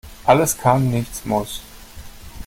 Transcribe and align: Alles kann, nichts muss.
Alles 0.25 0.57
kann, 0.57 0.89
nichts 0.89 1.25
muss. 1.25 1.61